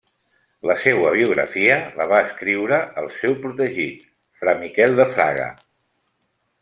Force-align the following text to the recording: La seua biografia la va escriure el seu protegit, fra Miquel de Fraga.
La 0.69 0.75
seua 0.83 1.11
biografia 1.15 1.75
la 1.99 2.07
va 2.13 2.21
escriure 2.29 2.79
el 3.03 3.11
seu 3.19 3.37
protegit, 3.45 4.09
fra 4.41 4.57
Miquel 4.63 4.97
de 5.03 5.07
Fraga. 5.13 5.47